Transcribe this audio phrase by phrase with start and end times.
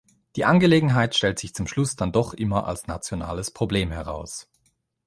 [0.35, 4.49] Die Angelegenheit stellt sich zum Schluss dann doch immer als nationales Problem heraus.